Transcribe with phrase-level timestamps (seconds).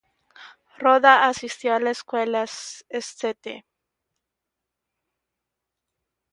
[0.79, 3.63] Rhoda asistió a la escuela St.